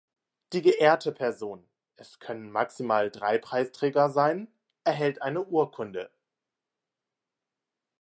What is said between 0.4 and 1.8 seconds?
Die geehrte Person